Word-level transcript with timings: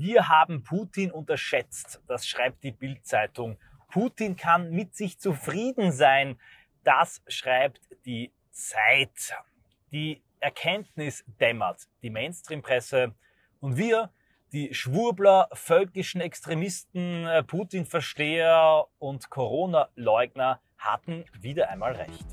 Wir 0.00 0.30
haben 0.30 0.62
Putin 0.62 1.10
unterschätzt, 1.10 2.00
das 2.06 2.26
schreibt 2.26 2.64
die 2.64 2.72
Bild-Zeitung. 2.72 3.58
Putin 3.90 4.34
kann 4.34 4.70
mit 4.70 4.94
sich 4.94 5.18
zufrieden 5.18 5.92
sein, 5.92 6.40
das 6.84 7.22
schreibt 7.28 7.82
die 8.06 8.32
Zeit. 8.50 9.36
Die 9.92 10.22
Erkenntnis 10.38 11.22
dämmert, 11.38 11.86
die 12.00 12.08
Mainstream-Presse 12.08 13.14
und 13.60 13.76
wir, 13.76 14.10
die 14.52 14.72
Schwurbler, 14.72 15.50
völkischen 15.52 16.22
Extremisten, 16.22 17.26
äh, 17.26 17.42
Putin-Versteher 17.42 18.86
und 18.98 19.28
Corona-Leugner 19.28 20.62
hatten 20.78 21.26
wieder 21.42 21.68
einmal 21.68 21.92
recht. 21.92 22.26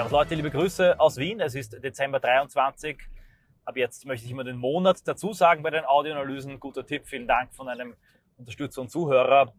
Servus 0.00 0.12
Leute, 0.12 0.34
liebe 0.34 0.50
Grüße 0.50 0.98
aus 0.98 1.18
Wien. 1.18 1.40
Es 1.40 1.54
ist 1.54 1.84
Dezember 1.84 2.20
23. 2.20 2.96
Ab 3.66 3.76
jetzt 3.76 4.06
möchte 4.06 4.24
ich 4.24 4.32
immer 4.32 4.44
den 4.44 4.56
Monat 4.56 5.06
dazu 5.06 5.34
sagen 5.34 5.62
bei 5.62 5.68
den 5.68 5.84
Audioanalysen. 5.84 6.58
Guter 6.58 6.86
Tipp, 6.86 7.02
vielen 7.04 7.28
Dank 7.28 7.52
von 7.52 7.68
einem 7.68 7.94
Unterstützer 8.38 8.80
und 8.80 8.90
Zuhörer. 8.90 9.52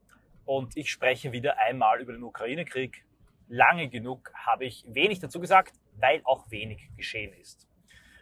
Und 0.46 0.76
ich 0.76 0.90
spreche 0.90 1.32
wieder 1.32 1.60
einmal 1.60 2.02
über 2.02 2.12
den 2.14 2.24
Ukraine-Krieg. 2.24 3.06
Lange 3.50 3.88
genug 3.88 4.32
habe 4.34 4.66
ich 4.66 4.84
wenig 4.88 5.20
dazu 5.20 5.40
gesagt, 5.40 5.76
weil 6.00 6.22
auch 6.24 6.50
wenig 6.50 6.90
geschehen 6.98 7.34
ist. 7.40 7.68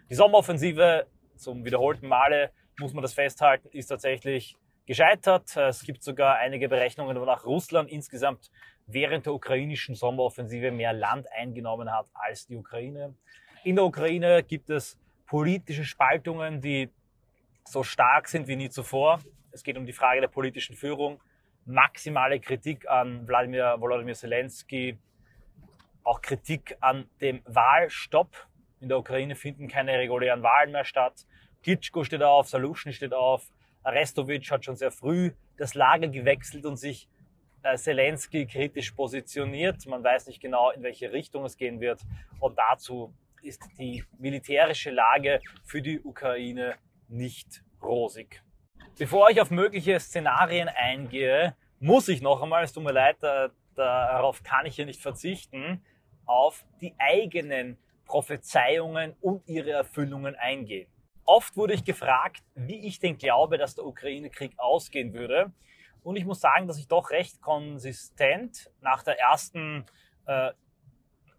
Die 0.09 0.15
Sommeroffensive, 0.15 1.07
zum 1.37 1.63
wiederholten 1.63 2.09
Male 2.09 2.51
muss 2.81 2.91
man 2.91 3.01
das 3.01 3.13
festhalten, 3.13 3.70
ist 3.71 3.87
tatsächlich 3.87 4.57
gescheitert. 4.85 5.55
Es 5.55 5.83
gibt 5.83 6.03
sogar 6.03 6.35
einige 6.35 6.67
Berechnungen, 6.67 7.17
wonach 7.17 7.45
Russland 7.45 7.89
insgesamt 7.89 8.51
während 8.91 9.25
der 9.25 9.34
ukrainischen 9.34 9.95
Sommeroffensive 9.95 10.71
mehr 10.71 10.93
Land 10.93 11.32
eingenommen 11.32 11.91
hat 11.91 12.07
als 12.13 12.48
die 12.48 12.55
Ukraine. 12.55 13.15
In 13.63 13.76
der 13.76 13.85
Ukraine 13.85 14.43
gibt 14.43 14.70
es 14.70 14.98
politische 15.27 15.84
Spaltungen, 15.84 16.59
die 16.59 16.90
so 17.65 17.84
stark 17.84 18.27
sind 18.27 18.48
wie 18.48 18.55
nie 18.55 18.70
zuvor. 18.70 19.20
Es 19.51 19.63
geht 19.63 19.77
um 19.77 19.85
die 19.85 19.93
Frage 19.93 20.21
der 20.21 20.27
politischen 20.27 20.76
Führung, 20.76 21.21
maximale 21.65 22.40
Kritik 22.40 22.90
an 22.90 23.27
Wladimir 23.27 23.76
Volodymyr 23.79 24.15
Zelensky, 24.15 24.98
auch 26.04 26.21
Kritik 26.21 26.77
an 26.79 27.07
dem 27.21 27.41
Wahlstopp. 27.45 28.48
In 28.79 28.90
der 28.90 28.98
Ukraine 28.98 29.35
finden 29.35 29.67
keine 29.67 29.98
regulären 29.99 30.41
Wahlen 30.41 30.71
mehr 30.71 30.85
statt. 30.85 31.27
Klitschko 31.62 32.04
steht 32.04 32.23
auf, 32.23 32.48
Salushny 32.48 32.93
steht 32.93 33.13
auf, 33.13 33.51
Arestovic 33.84 34.49
hat 34.49 34.65
schon 34.65 34.77
sehr 34.77 34.91
früh 34.91 35.32
das 35.57 35.76
Lager 35.76 36.07
gewechselt 36.07 36.65
und 36.65 36.77
sich 36.77 37.07
Zelensky 37.76 38.46
kritisch 38.46 38.91
positioniert. 38.91 39.85
Man 39.85 40.04
weiß 40.04 40.27
nicht 40.27 40.41
genau, 40.41 40.71
in 40.71 40.84
welche 40.84 41.12
Richtung 41.12 41.46
es 41.46 41.57
gehen 41.57 41.79
wird. 41.79 42.01
Und 42.40 42.57
dazu 42.57 43.13
ist 43.41 43.62
die 43.77 44.04
militärische 44.18 44.91
Lage 44.91 45.40
für 45.66 45.82
die 45.82 45.99
Ukraine 46.01 46.76
nicht 47.07 47.63
rosig. 47.82 48.41
Bevor 48.98 49.29
ich 49.29 49.40
auf 49.40 49.51
mögliche 49.51 49.99
Szenarien 49.99 50.68
eingehe, 50.68 51.55
muss 51.79 52.10
ich 52.10 52.21
noch 52.21 52.41
einmal, 52.41 52.63
es 52.63 52.74
tut 52.74 52.84
mir 52.84 52.91
leid, 52.91 53.18
darauf 53.76 54.44
kann 54.44 54.66
ich 54.66 54.76
hier 54.76 54.85
nicht 54.85 55.01
verzichten, 55.01 55.82
auf 56.26 56.66
die 56.82 56.94
eigenen 56.98 57.77
Prophezeiungen 58.05 59.16
und 59.21 59.48
ihre 59.48 59.71
Erfüllungen 59.71 60.35
eingehen. 60.35 60.88
Oft 61.26 61.55
wurde 61.55 61.73
ich 61.73 61.85
gefragt, 61.85 62.44
wie 62.55 62.88
ich 62.88 62.99
denn 62.99 63.18
glaube, 63.18 63.57
dass 63.57 63.76
der 63.76 63.85
Ukraine-Krieg 63.85 64.53
ausgehen 64.57 65.13
würde. 65.13 65.51
Und 66.03 66.16
ich 66.16 66.25
muss 66.25 66.39
sagen, 66.39 66.67
dass 66.67 66.78
ich 66.78 66.88
doch 66.88 67.11
recht 67.11 67.41
konsistent 67.41 68.72
nach 68.81 69.03
der 69.03 69.19
ersten, 69.19 69.85
äh, 70.25 70.51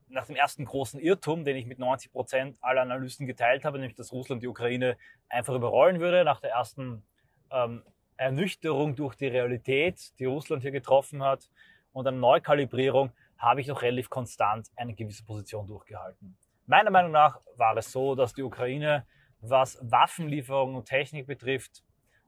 nach 0.09 0.27
dem 0.27 0.37
ersten 0.37 0.65
großen 0.65 1.01
Irrtum, 1.01 1.45
den 1.45 1.57
ich 1.57 1.67
mit 1.67 1.79
90 1.79 2.13
Prozent 2.13 2.59
aller 2.61 2.83
Analysten 2.83 3.27
geteilt 3.27 3.65
habe, 3.65 3.79
nämlich 3.79 3.97
dass 3.97 4.13
Russland 4.13 4.43
die 4.43 4.49
Ukraine 4.49 4.97
einfach 5.29 5.55
überrollen 5.55 6.01
würde, 6.01 6.25
nach 6.25 6.41
der 6.41 6.51
ersten 6.51 7.05
ähm, 7.51 7.83
Ernüchterung 8.17 8.97
durch 8.97 9.15
die 9.15 9.29
Realität, 9.29 10.19
die 10.19 10.27
Russland 10.27 10.63
hier 10.63 10.73
getroffen 10.73 11.23
hat 11.23 11.49
und 11.93 12.07
eine 12.07 12.19
Neukalibrierung, 12.19 13.13
habe 13.39 13.63
ich 13.63 13.67
noch 13.67 13.81
relativ 13.81 14.11
konstant 14.11 14.69
eine 14.77 14.95
gewisse 14.95 15.25
Position 15.25 15.67
durchgehalten. 15.67 16.37
Meiner 16.67 16.91
Meinung 16.91 17.13
nach 17.13 17.41
war 17.57 17.77
es 17.77 17.91
so, 17.91 18.15
dass 18.15 18.35
die 18.35 18.43
Ukraine, 18.43 19.07
was 19.41 19.79
Waffenlieferungen 19.81 20.77
und 20.77 20.85
Technik 20.85 21.27
betrifft, 21.27 21.83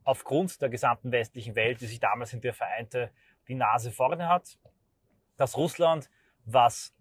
aufgrund 0.05 0.61
der 0.61 0.69
gesamten 0.69 1.13
westlichen 1.13 1.55
Welt, 1.55 1.81
die 1.81 1.87
sich 1.87 2.01
damals 2.01 2.33
in 2.33 2.41
der 2.41 2.55
vereinte, 2.55 3.11
die 3.49 3.55
Nase 3.55 3.91
vorne 3.91 4.29
hat. 4.29 4.59
Dass 5.37 5.57
Russland, 5.57 6.11
was 6.45 6.95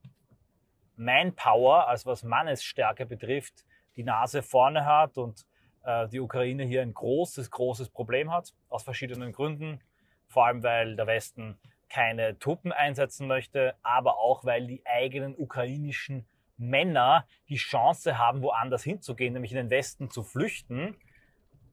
Manpower, 0.96 1.88
also 1.88 2.12
was 2.12 2.24
Mannesstärke 2.24 3.06
betrifft, 3.06 3.66
die 3.96 4.04
Nase 4.04 4.42
vorne 4.42 4.86
hat 4.86 5.18
und 5.18 5.46
äh, 5.84 6.08
die 6.08 6.20
Ukraine 6.20 6.64
hier 6.64 6.82
ein 6.82 6.94
großes, 6.94 7.52
großes 7.52 7.90
Problem 7.90 8.32
hat, 8.32 8.54
aus 8.70 8.84
verschiedenen 8.84 9.32
Gründen. 9.32 9.82
Vor 10.28 10.46
allem, 10.46 10.64
weil 10.64 10.96
der 10.96 11.08
Westen 11.08 11.60
keine 11.90 12.40
Truppen 12.40 12.72
einsetzen 12.72 13.28
möchte, 13.28 13.76
aber 13.84 14.18
auch, 14.18 14.46
weil 14.46 14.66
die 14.66 14.86
eigenen 14.86 15.36
ukrainischen 15.38 16.26
Männer 16.58 17.28
die 17.50 17.58
Chance 17.58 18.18
haben, 18.18 18.42
woanders 18.42 18.84
hinzugehen, 18.84 19.34
nämlich 19.34 19.52
in 19.52 19.58
den 19.58 19.70
Westen 19.70 20.10
zu 20.10 20.24
flüchten. 20.24 20.96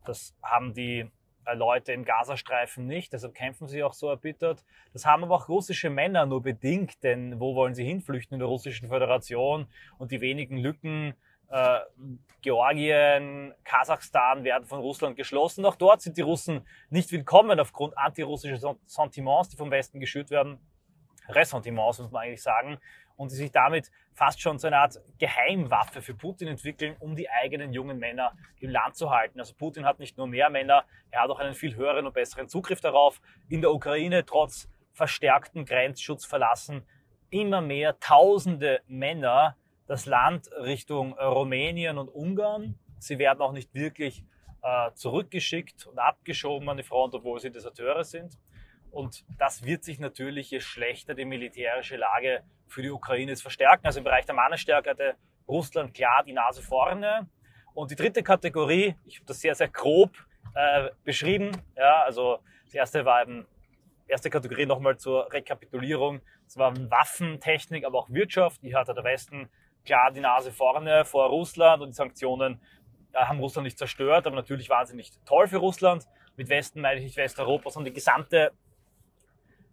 Das 0.05 0.35
haben 0.43 0.75
die 0.75 1.09
Leute 1.55 1.93
im 1.93 2.05
Gazastreifen 2.05 2.87
nicht, 2.87 3.13
deshalb 3.13 3.35
kämpfen 3.35 3.67
sie 3.67 3.83
auch 3.83 3.93
so 3.93 4.09
erbittert. 4.09 4.65
Das 4.93 5.07
haben 5.07 5.25
aber 5.25 5.37
auch 5.37 5.49
russische 5.49 5.91
Männer 5.91 6.27
nur 6.27 6.43
bedingt, 6.43 7.03
denn 7.03 7.41
wo 7.41 7.55
wollen 7.55 7.75
sie 7.75 7.85
hinflüchten 7.85 8.35
in 8.35 8.41
der 8.41 8.49
russischen 8.49 8.89
Föderation? 8.89 9.67
Und 9.99 10.11
die 10.11 10.21
wenigen 10.21 10.59
Lücken, 10.59 11.15
äh, 11.49 11.81
Georgien, 12.43 13.55
Kasachstan 13.65 14.45
werden 14.45 14.67
von 14.67 14.81
Russland 14.81 15.17
geschlossen. 15.17 15.65
Auch 15.65 15.77
dort 15.77 16.03
sind 16.03 16.17
die 16.17 16.23
Russen 16.23 16.67
nicht 16.91 17.11
willkommen 17.11 17.59
aufgrund 17.59 17.97
antirussischer 17.97 18.77
Sentiments, 18.87 19.49
die 19.49 19.57
vom 19.57 19.71
Westen 19.71 20.01
geschürt 20.01 20.31
werden. 20.31 20.59
Ressentiments, 21.29 21.99
muss 21.99 22.11
man 22.11 22.23
eigentlich 22.23 22.43
sagen 22.43 22.79
und 23.19 23.33
die 23.33 23.37
sich 23.37 23.53
damit 23.53 23.91
fast 24.15 24.41
schon 24.41 24.59
so 24.59 24.69
eine 24.69 24.79
Art 24.79 24.99
Geheimwaffe 25.19 26.01
für 26.01 26.15
Putin 26.15 26.49
entwickeln, 26.49 26.97
um 27.01 27.17
die 27.17 27.29
eigenen 27.29 27.73
jungen 27.73 27.99
Männer 27.99 28.33
im 28.61 28.71
Land 28.71 28.97
zu 28.97 29.11
halten. 29.11 29.39
Also 29.39 29.55
Putin 29.55 29.85
hat 29.85 29.99
nicht 29.99 30.17
nur 30.17 30.29
mehr 30.29 30.49
Männer, 30.49 30.85
er 31.11 31.23
hat 31.23 31.31
auch 31.31 31.41
einen 31.41 31.55
viel 31.55 31.77
höheren 31.77 32.07
und 32.07 32.15
besseren 32.15 32.49
Zugriff 32.49 32.81
darauf. 32.81 33.21
In 33.49 33.61
der 33.61 33.73
Ukraine 33.73 34.25
trotz 34.25 34.69
verstärkten 34.93 35.65
Grenzschutz 35.65 36.25
verlassen 36.25 36.87
immer 37.31 37.61
mehr 37.61 37.99
tausende 38.01 38.81
Männer 38.87 39.57
das 39.87 40.07
Land 40.07 40.49
Richtung 40.53 41.13
Rumänien 41.19 41.99
und 41.99 42.09
Ungarn. 42.09 42.79
Sie 42.99 43.19
werden 43.19 43.41
auch 43.41 43.53
nicht 43.53 43.75
wirklich 43.75 44.25
äh, 44.63 44.93
zurückgeschickt 44.95 45.87
und 45.87 45.99
abgeschoben 45.99 46.69
an 46.69 46.77
die 46.77 46.83
Front, 46.83 47.15
obwohl 47.15 47.41
sie 47.41 47.51
Deserteure 47.51 48.05
sind. 48.05 48.39
Und 48.91 49.25
das 49.39 49.65
wird 49.65 49.85
sich 49.85 49.99
natürlich, 49.99 50.51
je 50.51 50.61
schlechter 50.61 51.15
die 51.15 51.25
militärische 51.25 51.97
Lage 51.97 52.43
für 52.67 52.83
die 52.83 52.91
Ukraine 52.91 53.33
ist, 53.33 53.43
verstärken. 53.43 53.87
Also 53.87 53.99
im 53.99 54.05
Bereich 54.05 54.27
der 54.27 54.35
Mannestärke 54.35 54.91
hatte 54.91 55.17
Russland 55.47 55.95
klar 55.95 56.23
die 56.25 56.33
Nase 56.33 56.63
vorne. 56.63 57.29
Und 57.75 57.91
die 57.91 57.97
dritte 57.97 58.23
Kategorie, 58.23 58.97
ich 59.05 59.17
habe 59.17 59.27
das 59.27 59.41
sehr, 59.41 59.55
sehr 59.55 59.69
grob 59.69 60.11
äh, 60.55 60.91
beschrieben. 61.05 61.53
Ja, 61.77 62.03
also 62.03 62.39
das 62.65 62.75
erste 62.75 63.05
war 63.05 63.23
eben, 63.23 63.47
erste 64.07 64.31
Kategorie 64.31 64.67
nochmal 64.67 64.97
zur 64.97 65.33
Rekapitulierung. 65.33 66.21
Das 66.45 66.57
war 66.57 66.75
Waffentechnik, 66.91 67.85
aber 67.85 67.99
auch 67.99 68.11
Wirtschaft. 68.11 68.61
Hier 68.63 68.79
hatte 68.79 68.95
der 68.95 69.05
Westen 69.05 69.49
klar 69.85 70.11
die 70.11 70.21
Nase 70.21 70.51
vorne 70.51 71.05
vor 71.05 71.29
Russland 71.29 71.83
und 71.83 71.91
die 71.91 71.95
Sanktionen 71.95 72.61
äh, 73.13 73.19
haben 73.19 73.39
Russland 73.39 73.65
nicht 73.65 73.79
zerstört, 73.79 74.27
aber 74.27 74.37
natürlich 74.37 74.69
waren 74.69 74.87
sie 74.87 74.97
nicht 74.97 75.25
toll 75.25 75.47
für 75.47 75.59
Russland. 75.59 76.07
Mit 76.37 76.49
Westen 76.49 76.81
meine 76.81 76.99
ich 76.99 77.05
nicht 77.05 77.17
Westeuropa, 77.17 77.71
sondern 77.71 77.93
die 77.93 77.95
gesamte 77.95 78.53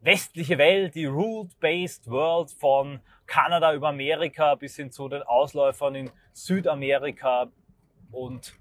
westliche 0.06 0.60
Welt, 0.60 0.94
die 0.94 1.06
Rule-Based 1.06 2.08
World 2.12 2.52
von 2.52 3.00
Kanada 3.26 3.74
über 3.74 3.90
Amerika 3.90 4.54
bis 4.54 4.76
hin 4.76 4.92
zu 4.92 5.10
den 5.10 5.24
Ausläufern 5.24 5.96
in 5.96 6.12
Südamerika 6.32 7.52
und 8.12 8.54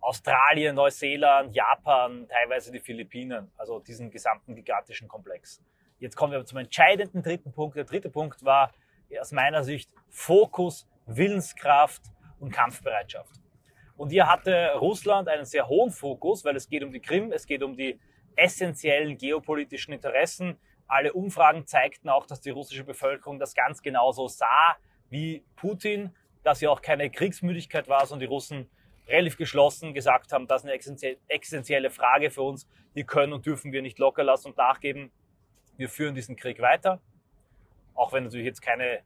Australien, 0.00 0.76
Neuseeland, 0.76 1.56
Japan, 1.56 2.28
teilweise 2.28 2.70
die 2.70 2.78
Philippinen, 2.78 3.50
also 3.56 3.80
diesen 3.80 4.12
gesamten 4.12 4.54
gigantischen 4.54 5.08
Komplex. 5.08 5.60
Jetzt 5.98 6.14
kommen 6.14 6.32
wir 6.32 6.44
zum 6.44 6.58
entscheidenden 6.58 7.20
dritten 7.20 7.52
Punkt. 7.52 7.76
Der 7.76 7.84
dritte 7.84 8.08
Punkt 8.08 8.44
war 8.44 8.72
aus 9.20 9.32
meiner 9.32 9.64
Sicht 9.64 9.90
Fokus, 10.08 10.88
Willenskraft 11.06 12.02
und 12.38 12.52
Kampfbereitschaft. 12.52 13.40
Und 13.96 14.10
hier 14.10 14.28
hatte 14.28 14.74
Russland 14.74 15.26
einen 15.26 15.46
sehr 15.46 15.66
hohen 15.66 15.90
Fokus, 15.90 16.44
weil 16.44 16.54
es 16.54 16.68
geht 16.68 16.84
um 16.84 16.92
die 16.92 17.00
Krim, 17.00 17.32
es 17.32 17.44
geht 17.44 17.64
um 17.64 17.76
die 17.76 17.98
essentiellen 18.36 19.18
geopolitischen 19.18 19.92
Interessen, 19.92 20.56
alle 20.88 21.12
Umfragen 21.12 21.66
zeigten 21.66 22.08
auch, 22.08 22.26
dass 22.26 22.40
die 22.40 22.50
russische 22.50 22.84
Bevölkerung 22.84 23.38
das 23.38 23.54
ganz 23.54 23.82
genauso 23.82 24.28
sah 24.28 24.76
wie 25.10 25.44
Putin, 25.56 26.14
dass 26.42 26.60
ja 26.60 26.70
auch 26.70 26.82
keine 26.82 27.10
Kriegsmüdigkeit 27.10 27.88
war, 27.88 28.06
sondern 28.06 28.28
die 28.28 28.32
Russen 28.32 28.70
relativ 29.08 29.36
geschlossen 29.36 29.94
gesagt 29.94 30.32
haben, 30.32 30.46
das 30.46 30.64
ist 30.64 30.70
eine 31.04 31.16
existenzielle 31.28 31.90
Frage 31.90 32.30
für 32.30 32.42
uns, 32.42 32.66
die 32.94 33.04
können 33.04 33.32
und 33.32 33.46
dürfen 33.46 33.72
wir 33.72 33.82
nicht 33.82 33.98
locker 33.98 34.24
lassen 34.24 34.48
und 34.48 34.56
nachgeben. 34.56 35.12
wir 35.76 35.88
führen 35.90 36.14
diesen 36.14 36.36
Krieg 36.36 36.60
weiter. 36.60 37.02
Auch 37.94 38.12
wenn 38.12 38.24
natürlich 38.24 38.46
jetzt 38.46 38.62
keine 38.62 39.02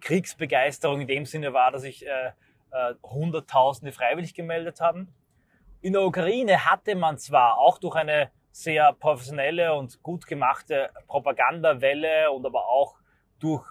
Kriegsbegeisterung 0.00 1.00
in 1.00 1.06
dem 1.06 1.24
Sinne 1.24 1.52
war, 1.52 1.70
dass 1.70 1.82
sich 1.82 2.06
äh, 2.06 2.32
äh, 2.70 2.94
Hunderttausende 3.02 3.92
freiwillig 3.92 4.34
gemeldet 4.34 4.80
haben. 4.80 5.14
In 5.80 5.94
der 5.94 6.02
Ukraine 6.02 6.66
hatte 6.70 6.94
man 6.94 7.18
zwar 7.18 7.58
auch 7.58 7.78
durch 7.78 7.96
eine 7.96 8.30
sehr 8.52 8.92
professionelle 8.92 9.74
und 9.74 10.02
gut 10.02 10.26
gemachte 10.26 10.90
Propagandawelle 11.06 12.30
und 12.30 12.44
aber 12.44 12.68
auch 12.68 12.98
durch 13.38 13.64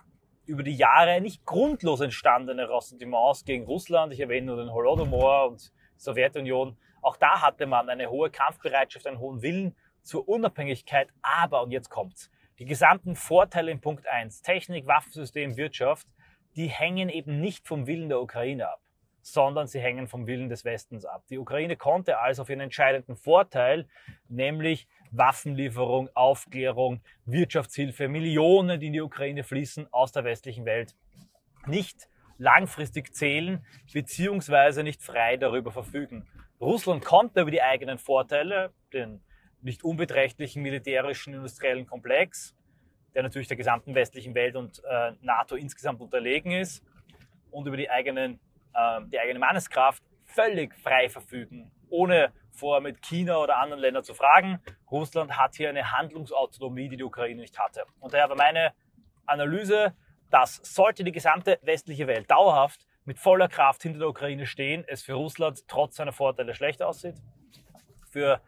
über 0.46 0.64
die 0.64 0.76
Jahre 0.76 1.22
nicht 1.22 1.46
grundlos 1.46 2.02
entstandene 2.02 2.68
Ressentiments 2.68 3.46
gegen 3.46 3.66
Russland, 3.66 4.14
ich 4.14 4.20
erwähne 4.20 4.48
nur 4.48 4.58
den 4.58 4.74
Holodomor 4.74 5.50
und 5.50 5.72
Sowjetunion, 5.96 6.76
auch 7.02 7.18
da 7.18 7.42
hatte 7.42 7.68
man 7.68 7.88
eine 7.88 8.10
hohe 8.10 8.32
Kampfbereitschaft, 8.32 9.06
einen 9.06 9.20
hohen 9.20 9.44
Willen 9.44 9.76
zur 10.02 10.28
Unabhängigkeit, 10.28 11.10
aber, 11.22 11.62
und 11.62 11.72
jetzt 11.72 11.90
kommt's, 11.90 12.32
die 12.58 12.66
gesamten 12.66 13.16
Vorteile 13.16 13.72
in 13.72 13.80
Punkt 13.80 14.08
1, 14.08 14.42
Technik, 14.42 14.88
Waffensystem, 14.88 15.56
Wirtschaft, 15.56 16.08
die 16.56 16.68
hängen 16.68 17.10
eben 17.10 17.40
nicht 17.40 17.68
vom 17.68 17.86
Willen 17.86 18.10
der 18.10 18.20
Ukraine 18.20 18.70
ab, 18.70 18.82
sondern 19.22 19.68
sie 19.68 19.80
hängen 19.80 20.08
vom 20.08 20.28
Willen 20.28 20.50
des 20.50 20.66
Westens 20.66 21.06
ab. 21.06 21.24
Die 21.30 21.38
Ukraine 21.38 21.76
konnte 21.76 22.20
also 22.20 22.44
auf 22.44 22.50
ihren 22.50 22.62
entscheidenden 22.62 23.16
Vorteil, 23.16 23.88
nämlich 24.28 24.88
Waffenlieferung, 25.12 26.10
Aufklärung, 26.14 27.02
Wirtschaftshilfe, 27.26 28.08
Millionen, 28.08 28.80
die 28.80 28.88
in 28.88 28.94
die 28.94 29.02
Ukraine 29.02 29.44
fließen 29.44 29.92
aus 29.92 30.12
der 30.12 30.24
westlichen 30.24 30.66
Welt, 30.66 30.96
nicht 31.66 32.08
langfristig 32.38 33.14
zählen, 33.14 33.66
beziehungsweise 33.94 34.84
nicht 34.84 35.02
frei 35.02 35.38
darüber 35.38 35.72
verfügen. 35.72 36.28
Russland 36.62 37.04
konnte 37.04 37.42
über 37.42 37.52
die 37.52 37.62
eigenen 37.62 37.98
Vorteile, 37.98 38.72
den 38.94 39.22
nicht 39.62 39.84
unbeträchtlichen 39.84 40.62
militärischen 40.62 41.34
industriellen 41.34 41.86
Komplex, 41.86 42.56
der 43.14 43.24
natürlich 43.24 43.48
der 43.48 43.58
gesamten 43.58 43.96
westlichen 43.96 44.36
Welt 44.36 44.56
und 44.56 44.82
äh, 44.86 45.12
NATO 45.22 45.56
insgesamt 45.56 46.00
unterlegen 46.00 46.52
ist, 46.52 46.84
und 47.52 47.68
über 47.68 47.78
die, 47.78 47.90
eigenen, 47.90 48.40
äh, 48.74 49.02
die 49.12 49.20
eigene 49.20 49.40
Manneskraft 49.40 50.04
völlig 50.26 50.76
frei 50.76 51.10
verfügen, 51.10 51.72
ohne 51.90 52.32
vorher 52.52 52.82
mit 52.82 53.02
China 53.02 53.38
oder 53.38 53.58
anderen 53.58 53.82
Ländern 53.82 54.04
zu 54.04 54.14
fragen. 54.14 54.60
Russland 54.92 55.38
hat 55.38 55.56
hier 55.56 55.70
eine 55.70 55.92
Handlungsautonomie, 55.92 56.90
die 56.90 56.98
die 56.98 57.04
Ukraine 57.04 57.42
nicht 57.42 57.58
hatte. 57.58 57.84
Und 58.00 58.14
daher 58.14 58.30
war 58.30 58.36
meine 58.36 58.74
Analyse, 59.26 59.94
dass 60.30 60.60
sollte 60.64 61.04
die 61.04 61.12
gesamte 61.12 61.60
westliche 61.62 62.08
Welt 62.08 62.30
dauerhaft 62.30 62.86
mit 63.06 63.18
voller 63.18 63.48
Kraft 63.48 63.82
hinter 63.82 64.00
der 64.00 64.10
Ukraine 64.10 64.46
stehen, 64.46 64.84
es 64.88 65.02
für 65.02 65.14
Russland 65.14 65.68
trotz 65.68 65.96
seiner 65.96 66.12
Vorteile 66.12 66.54
schlecht 66.54 66.82
aussieht. 66.84 67.16
Für 68.12 68.42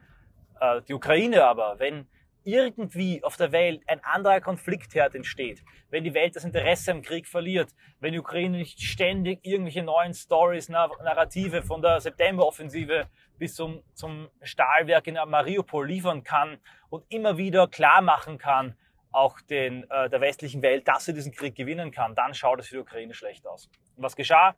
äh, 0.60 0.82
die 0.84 0.94
Ukraine 0.94 1.46
aber, 1.46 1.80
wenn 1.80 2.08
irgendwie 2.44 3.24
auf 3.24 3.38
der 3.38 3.52
Welt 3.52 3.84
ein 3.88 4.04
anderer 4.04 4.42
Konfliktherd 4.42 5.16
entsteht, 5.16 5.64
wenn 5.90 6.04
die 6.04 6.14
Welt 6.14 6.36
das 6.36 6.44
Interesse 6.44 6.92
am 6.92 7.02
Krieg 7.02 7.28
verliert, 7.28 7.70
wenn 8.00 8.14
die 8.14 8.20
Ukraine 8.20 8.58
nicht 8.58 8.82
ständig 8.82 9.40
irgendwelche 9.44 9.84
neuen 9.84 10.14
Stories, 10.14 10.70
Narrative 10.70 11.62
von 11.62 11.82
der 11.82 12.00
Septemberoffensive 12.02 13.08
bis 13.38 13.56
zum, 13.56 13.84
zum 13.94 14.30
Stahlwerk 14.42 15.08
in 15.08 15.16
Mariupol 15.28 15.88
liefern 15.88 16.24
kann 16.24 16.58
und 16.90 17.04
immer 17.10 17.38
wieder 17.38 17.68
klar 17.68 18.02
machen 18.02 18.38
kann, 18.38 18.76
auch 19.12 19.40
den, 19.42 19.90
äh, 19.90 20.10
der 20.10 20.22
westlichen 20.22 20.62
Welt, 20.62 20.88
dass 20.88 21.06
sie 21.06 21.14
diesen 21.14 21.34
Krieg 21.34 21.56
gewinnen 21.56 21.92
kann, 21.92 22.16
dann 22.16 22.34
schaut 22.34 22.60
es 22.60 22.68
für 22.68 22.76
die 22.76 22.82
Ukraine 22.82 23.14
schlecht 23.14 23.46
aus. 23.46 23.70
Und 23.96 24.04
was 24.04 24.16
geschah? 24.16 24.56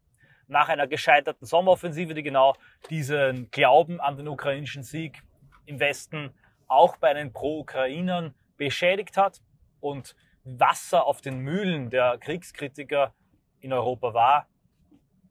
Nach 0.47 0.69
einer 0.69 0.87
gescheiterten 0.87 1.47
Sommeroffensive, 1.47 2.13
die 2.13 2.23
genau 2.23 2.55
diesen 2.89 3.49
Glauben 3.49 3.99
an 3.99 4.17
den 4.17 4.27
ukrainischen 4.27 4.83
Sieg 4.83 5.23
im 5.65 5.79
Westen 5.79 6.33
auch 6.67 6.97
bei 6.97 7.13
den 7.13 7.33
Pro-Ukrainern 7.33 8.33
beschädigt 8.57 9.17
hat 9.17 9.41
und 9.79 10.15
Wasser 10.43 11.05
auf 11.05 11.21
den 11.21 11.39
Mühlen 11.39 11.89
der 11.89 12.17
Kriegskritiker 12.17 13.13
in 13.59 13.71
Europa 13.73 14.13
war, 14.13 14.47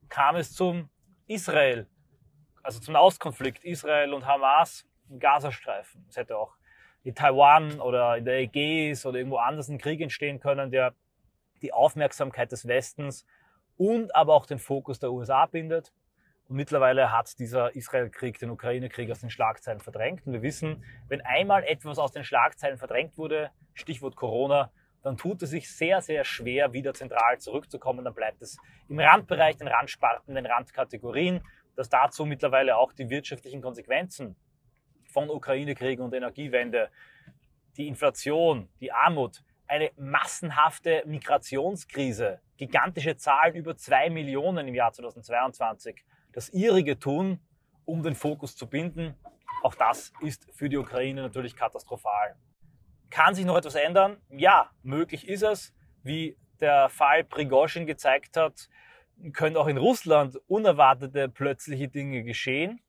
kam 0.09 0.35
es 0.35 0.53
zum 0.53 0.89
Israel, 1.27 1.87
also 2.61 2.79
zum 2.79 2.95
Auskonflikt 2.95 3.63
Israel 3.63 4.13
und 4.13 4.25
Hamas 4.25 4.85
im 5.09 5.19
Gazastreifen. 5.19 6.05
Es 6.09 6.17
hätte 6.17 6.37
auch 6.37 6.55
in 7.03 7.15
Taiwan 7.15 7.79
oder 7.79 8.17
in 8.17 8.25
der 8.25 8.39
Ägäis 8.39 9.05
oder 9.05 9.17
irgendwo 9.17 9.37
anders 9.37 9.69
ein 9.69 9.77
Krieg 9.77 10.01
entstehen 10.01 10.39
können, 10.39 10.71
der 10.71 10.95
die 11.61 11.73
Aufmerksamkeit 11.73 12.51
des 12.51 12.67
Westens 12.67 13.25
und 13.77 14.15
aber 14.15 14.33
auch 14.33 14.45
den 14.45 14.59
Fokus 14.59 14.99
der 14.99 15.11
USA 15.11 15.45
bindet. 15.45 15.91
Und 16.53 16.57
mittlerweile 16.57 17.11
hat 17.11 17.39
dieser 17.39 17.75
Israel-Krieg 17.75 18.37
den 18.37 18.51
Ukraine-Krieg 18.51 19.09
aus 19.09 19.21
den 19.21 19.31
Schlagzeilen 19.31 19.79
verdrängt. 19.79 20.27
Und 20.27 20.33
wir 20.33 20.43
wissen, 20.43 20.83
wenn 21.07 21.19
einmal 21.21 21.63
etwas 21.63 21.97
aus 21.97 22.11
den 22.11 22.23
Schlagzeilen 22.23 22.77
verdrängt 22.77 23.17
wurde, 23.17 23.49
Stichwort 23.73 24.15
Corona, 24.15 24.71
dann 25.01 25.17
tut 25.17 25.41
es 25.41 25.49
sich 25.49 25.75
sehr, 25.75 26.03
sehr 26.03 26.23
schwer, 26.23 26.71
wieder 26.71 26.93
zentral 26.93 27.39
zurückzukommen. 27.39 28.05
Dann 28.05 28.13
bleibt 28.13 28.43
es 28.43 28.59
im 28.87 28.99
Randbereich, 28.99 29.57
den 29.57 29.67
Randsparten, 29.67 30.35
den 30.35 30.45
Randkategorien, 30.45 31.43
dass 31.75 31.89
dazu 31.89 32.23
mittlerweile 32.23 32.77
auch 32.77 32.93
die 32.93 33.09
wirtschaftlichen 33.09 33.63
Konsequenzen 33.63 34.35
von 35.05 35.31
Ukraine-Krieg 35.31 35.99
und 35.99 36.13
Energiewende, 36.13 36.91
die 37.77 37.87
Inflation, 37.87 38.69
die 38.79 38.91
Armut, 38.91 39.43
eine 39.65 39.89
massenhafte 39.97 41.01
Migrationskrise, 41.07 42.41
gigantische 42.57 43.17
Zahlen 43.17 43.55
über 43.55 43.75
zwei 43.75 44.11
Millionen 44.11 44.67
im 44.67 44.75
Jahr 44.75 44.93
2022, 44.93 46.05
das 46.33 46.49
ihrige 46.49 46.99
tun, 46.99 47.39
um 47.85 48.03
den 48.03 48.15
Fokus 48.15 48.55
zu 48.55 48.67
binden. 48.67 49.15
Auch 49.61 49.75
das 49.75 50.11
ist 50.21 50.47
für 50.51 50.67
die 50.67 50.77
Ukraine 50.77 51.21
natürlich 51.21 51.55
katastrophal. 51.55 52.35
Kann 53.09 53.35
sich 53.35 53.45
noch 53.45 53.57
etwas 53.57 53.75
ändern? 53.75 54.17
Ja, 54.29 54.71
möglich 54.81 55.27
ist 55.27 55.43
es. 55.43 55.73
Wie 56.01 56.37
der 56.59 56.89
Fall 56.89 57.23
Prigozhin 57.23 57.85
gezeigt 57.85 58.35
hat, 58.35 58.69
können 59.33 59.55
auch 59.55 59.67
in 59.67 59.77
Russland 59.77 60.37
unerwartete 60.47 61.29
plötzliche 61.29 61.87
Dinge 61.87 62.23
geschehen. 62.23 62.81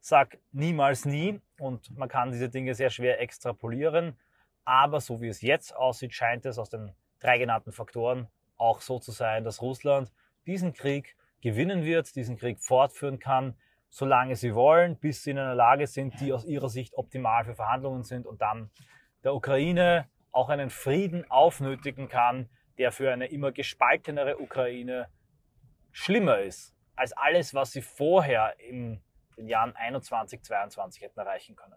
Sag 0.00 0.38
niemals 0.52 1.04
nie 1.04 1.40
und 1.58 1.96
man 1.96 2.08
kann 2.08 2.32
diese 2.32 2.48
Dinge 2.48 2.74
sehr 2.74 2.90
schwer 2.90 3.20
extrapolieren. 3.20 4.16
Aber 4.64 5.00
so 5.00 5.20
wie 5.20 5.28
es 5.28 5.42
jetzt 5.42 5.74
aussieht, 5.74 6.14
scheint 6.14 6.46
es 6.46 6.58
aus 6.58 6.70
den 6.70 6.92
drei 7.20 7.38
genannten 7.38 7.72
Faktoren 7.72 8.28
auch 8.56 8.80
so 8.80 8.98
zu 8.98 9.10
sein, 9.10 9.44
dass 9.44 9.60
Russland 9.60 10.12
diesen 10.46 10.72
Krieg 10.72 11.16
gewinnen 11.42 11.84
wird, 11.84 12.14
diesen 12.16 12.36
Krieg 12.36 12.60
fortführen 12.60 13.18
kann, 13.18 13.56
solange 13.90 14.36
sie 14.36 14.54
wollen, 14.54 14.96
bis 14.98 15.22
sie 15.22 15.32
in 15.32 15.38
einer 15.38 15.54
Lage 15.54 15.86
sind, 15.86 16.18
die 16.20 16.32
aus 16.32 16.46
ihrer 16.46 16.70
Sicht 16.70 16.94
optimal 16.94 17.44
für 17.44 17.54
Verhandlungen 17.54 18.04
sind 18.04 18.26
und 18.26 18.40
dann 18.40 18.70
der 19.22 19.34
Ukraine 19.34 20.08
auch 20.30 20.48
einen 20.48 20.70
Frieden 20.70 21.30
aufnötigen 21.30 22.08
kann, 22.08 22.48
der 22.78 22.90
für 22.90 23.12
eine 23.12 23.26
immer 23.26 23.52
gespaltenere 23.52 24.38
Ukraine 24.38 25.08
schlimmer 25.90 26.38
ist 26.38 26.74
als 26.96 27.12
alles, 27.12 27.54
was 27.54 27.72
sie 27.72 27.82
vorher 27.82 28.58
in 28.58 29.02
den 29.36 29.48
Jahren 29.48 29.74
21, 29.76 30.42
22 30.42 31.02
hätten 31.02 31.18
erreichen 31.20 31.56
können. 31.56 31.76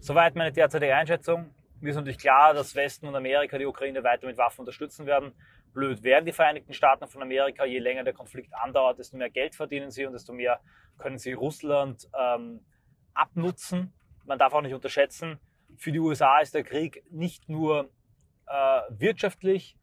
Soweit 0.00 0.36
meine 0.36 0.52
derzeitige 0.52 0.94
Einschätzung. 0.94 1.54
Mir 1.80 1.90
ist 1.90 1.96
natürlich 1.96 2.18
klar, 2.18 2.54
dass 2.54 2.74
Westen 2.74 3.06
und 3.06 3.14
Amerika 3.14 3.58
die 3.58 3.66
Ukraine 3.66 4.02
weiter 4.02 4.26
mit 4.26 4.36
Waffen 4.36 4.60
unterstützen 4.60 5.06
werden 5.06 5.32
blöd 5.72 6.02
werden 6.02 6.26
die 6.26 6.32
Vereinigten 6.32 6.72
Staaten 6.72 7.06
von 7.06 7.22
Amerika. 7.22 7.64
Je 7.64 7.78
länger 7.78 8.04
der 8.04 8.12
Konflikt 8.12 8.52
andauert, 8.54 8.98
desto 8.98 9.16
mehr 9.16 9.30
Geld 9.30 9.54
verdienen 9.54 9.90
sie 9.90 10.06
und 10.06 10.12
desto 10.12 10.32
mehr 10.32 10.60
können 10.98 11.18
sie 11.18 11.32
Russland 11.32 12.08
ähm, 12.18 12.64
abnutzen. 13.14 13.92
Man 14.24 14.38
darf 14.38 14.52
auch 14.52 14.60
nicht 14.60 14.74
unterschätzen, 14.74 15.38
für 15.76 15.92
die 15.92 16.00
USA 16.00 16.40
ist 16.40 16.54
der 16.54 16.64
Krieg 16.64 17.04
nicht 17.10 17.48
nur 17.48 17.90
äh, 18.46 18.80
wirtschaftlich, 18.90 19.76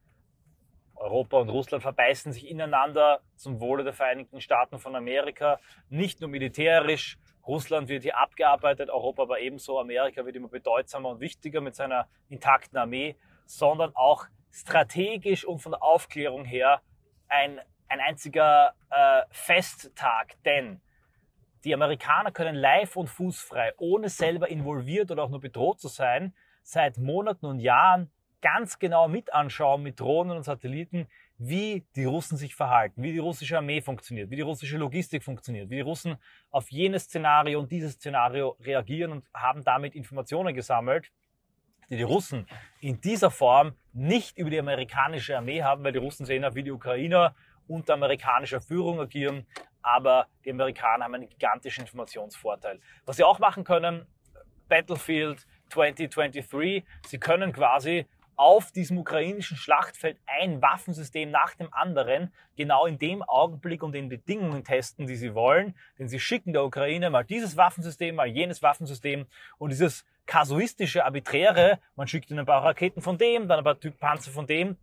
Europa 0.96 1.38
und 1.38 1.50
Russland 1.50 1.84
verbeißen 1.84 2.32
sich 2.32 2.50
ineinander 2.50 3.22
zum 3.36 3.60
Wohle 3.60 3.84
der 3.84 3.94
Vereinigten 3.94 4.40
Staaten 4.40 4.80
von 4.80 4.96
Amerika, 4.96 5.60
nicht 5.90 6.22
nur 6.22 6.30
militärisch. 6.30 7.18
Russland 7.48 7.88
wird 7.88 8.04
hier 8.04 8.18
abgearbeitet, 8.18 8.90
Europa 8.90 9.24
aber 9.24 9.40
ebenso. 9.40 9.80
Amerika 9.80 10.25
wird 10.25 10.36
immer 10.36 10.48
bedeutsamer 10.48 11.10
und 11.10 11.20
wichtiger 11.20 11.62
mit 11.62 11.75
seiner 11.75 12.08
intakten 12.30 12.78
Armee, 12.78 13.16
sondern 13.46 13.96
auch 13.96 14.25
strategisch 14.52 15.46
und 15.46 15.60
von 15.60 15.74
der 15.74 15.84
Aufklärung 15.84 16.46
her 16.46 16.82
ein, 17.28 17.60
ein 17.88 18.00
einziger 18.00 18.74
äh, 18.90 19.24
Festtag, 19.30 20.42
denn 20.44 20.82
die 21.64 21.74
Amerikaner 21.74 22.32
können 22.32 22.56
live 22.56 22.96
und 22.96 23.08
fußfrei, 23.08 23.74
ohne 23.78 24.10
selber 24.10 24.50
involviert 24.50 25.12
oder 25.12 25.24
auch 25.24 25.30
nur 25.30 25.42
bedroht 25.42 25.80
zu 25.80 25.88
sein, 25.88 26.36
seit 26.62 26.98
Monaten 26.98 27.46
und 27.48 27.60
Jahren 27.60 28.12
ganz 28.42 28.78
genau 28.78 29.08
mit 29.08 29.34
anschauen 29.34 29.82
mit 29.82 30.00
Drohnen 30.00 30.38
und 30.38 30.44
Satelliten, 30.44 31.08
wie 31.38 31.86
die 31.96 32.06
Russen 32.06 32.38
sich 32.38 32.56
verhalten, 32.56 33.04
wie 33.04 33.12
die 33.12 33.20
russische 33.20 33.58
Armee 33.58 33.82
funktioniert, 33.82 34.30
wie 34.30 34.38
die 34.38 34.42
russische 34.42 34.77
Logistik 34.77 35.24
funktioniert, 35.24 35.70
wie 35.70 35.75
die 35.75 35.82
Russen 35.82 36.18
auf 36.50 36.72
jenes 36.72 37.04
Szenario 37.04 37.60
und 37.60 37.72
dieses 37.72 37.94
Szenario 37.94 38.56
reagieren 38.62 39.12
und 39.12 39.25
haben 39.34 39.63
damit 39.63 39.96
Informationen 39.96 40.56
gesammelt, 40.56 41.12
die 41.89 41.98
die 41.98 42.04
Russen 42.04 42.48
in 42.80 43.01
dieser 43.01 43.32
Form 43.32 43.74
nicht 43.92 44.38
über 44.38 44.50
die 44.50 44.60
amerikanische 44.60 45.38
Armee 45.38 45.62
haben, 45.62 45.84
weil 45.84 45.92
die 45.92 46.00
Russen 46.00 46.25
sehen 46.25 46.44
ja, 46.44 46.56
wie 46.56 46.63
die 46.63 46.72
Ukrainer 46.72 47.36
unter 47.68 47.96
amerikanischer 47.96 48.62
Führung 48.62 49.00
agieren, 49.00 49.46
aber 49.82 50.27
die 50.46 50.51
Amerikaner 50.51 51.06
haben 51.06 51.15
einen 51.15 51.30
gigantischen 51.30 51.82
Informationsvorteil. 51.82 52.80
Was 53.06 53.18
sie 53.18 53.24
auch 53.24 53.39
machen 53.39 53.63
können, 53.63 54.08
Battlefield 54.68 55.46
2023, 55.70 56.84
sie 57.06 57.20
können 57.20 57.51
quasi 57.54 58.08
auf 58.38 58.72
diesem 58.72 58.98
ukrainischen 58.98 59.58
Schlachtfeld 59.58 60.18
ein 60.25 60.62
Waffensystem 60.62 61.32
nach 61.32 61.56
dem 61.56 61.74
anderen 61.74 62.34
genau 62.56 62.86
in 62.86 63.00
dem 63.00 63.24
Augenblick 63.24 63.84
und 63.84 63.94
den 63.94 64.10
Bedingungen 64.10 64.63
testen, 64.63 65.08
die 65.08 65.15
sie 65.15 65.34
wollen. 65.34 65.75
Denn 66.00 66.08
sie 66.08 66.20
schicken 66.20 66.54
der 66.54 66.63
Ukraine 66.63 67.10
mal 67.10 67.24
dieses 67.24 67.58
Waffensystem, 67.58 68.15
mal 68.15 68.27
jenes 68.27 68.62
Waffensystem 68.62 69.25
und 69.58 69.70
dieses 69.72 70.06
kasuistische, 70.25 71.06
arbiträre, 71.06 71.80
man 71.96 72.08
schickt 72.08 72.30
ihnen 72.30 72.39
ein 72.39 72.46
paar 72.46 72.63
Raketen 72.63 73.01
von 73.01 73.18
dem, 73.18 73.48
dann 73.48 73.60
ein 73.60 73.63
paar 73.63 73.80
Typ 73.80 74.00
Panzer 74.00 74.32
von 74.32 74.48
dem, 74.48 74.77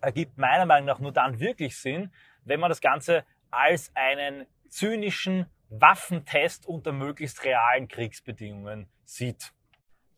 ergibt 0.00 0.38
meiner 0.38 0.66
Meinung 0.66 0.86
nach 0.86 0.98
nur 0.98 1.12
dann 1.12 1.38
wirklich 1.38 1.76
Sinn, 1.76 2.12
wenn 2.44 2.60
man 2.60 2.68
das 2.68 2.80
Ganze 2.80 3.24
als 3.50 3.92
einen 3.94 4.46
zynischen 4.68 5.46
Waffentest 5.68 6.66
unter 6.66 6.92
möglichst 6.92 7.44
realen 7.44 7.88
Kriegsbedingungen 7.88 8.88
sieht. 9.04 9.52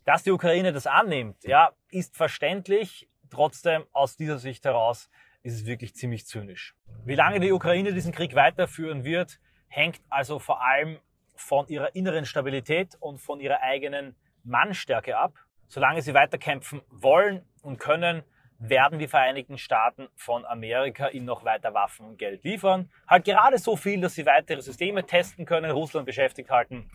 Dass 0.05 0.23
die 0.23 0.33
Ukraine 0.33 0.73
das 0.73 0.87
annimmt, 0.87 1.45
ja, 1.45 1.73
ist 1.91 2.17
verständlich. 2.17 3.09
Trotzdem 3.31 3.85
aus 3.93 4.17
dieser 4.17 4.39
Sicht 4.39 4.65
heraus 4.65 5.11
ist 5.43 5.55
es 5.55 5.67
wirklich 5.67 5.95
ziemlich 5.95 6.27
zynisch. 6.27 6.75
Wie 7.05 7.15
lange 7.15 7.41
die 7.41 7.53
Ukraine 7.53 7.93
diesen 7.93 8.13
Krieg 8.13 8.35
weiterführen 8.35 9.05
wird, 9.05 9.41
hängt 9.69 10.01
also 10.11 10.39
vor 10.39 10.63
allem 10.63 10.99
von 11.35 11.67
ihrer 11.69 11.95
inneren 11.95 12.27
Stabilität 12.27 12.97
und 13.01 13.19
von 13.19 13.41
ihrer 13.41 13.61
eigenen 13.61 14.15
Mannstärke 14.45 15.17
ab. 15.17 15.35
Solange 15.67 16.03
sie 16.03 16.15
weiterkämpfen 16.15 16.83
wollen 16.91 17.45
und 17.63 17.79
können, 17.79 18.23
werden 18.59 18.99
die 18.99 19.09
Vereinigten 19.09 19.59
Staaten 19.59 20.09
von 20.15 20.45
Amerika 20.45 21.09
ihnen 21.09 21.27
noch 21.27 21.45
weiter 21.45 21.75
Waffen 21.75 22.07
und 22.07 22.19
Geld 22.19 22.45
liefern. 22.45 22.91
Halt 23.09 23.25
gerade 23.25 23.59
so 23.59 23.77
viel, 23.77 24.01
dass 24.01 24.15
sie 24.15 24.27
weitere 24.27 24.61
Systeme 24.63 25.05
testen 25.05 25.45
können, 25.45 25.71
Russland 25.71 26.07
beschäftigt 26.07 26.51
halten, 26.51 26.89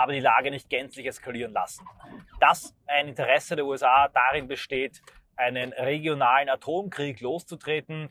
aber 0.00 0.12
die 0.12 0.20
Lage 0.20 0.50
nicht 0.50 0.70
gänzlich 0.70 1.06
eskalieren 1.06 1.52
lassen. 1.52 1.86
Dass 2.40 2.74
ein 2.86 3.08
Interesse 3.08 3.54
der 3.54 3.66
USA 3.66 4.08
darin 4.08 4.48
besteht, 4.48 5.02
einen 5.36 5.72
regionalen 5.72 6.48
Atomkrieg 6.48 7.20
loszutreten, 7.20 8.08